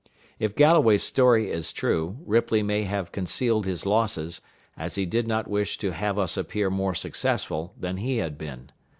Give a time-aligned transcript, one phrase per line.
[0.39, 4.41] If Galloway's story is true, Ripley may have concealed his losses,
[4.75, 8.71] as he did not wish to have us appear more successful than he had been.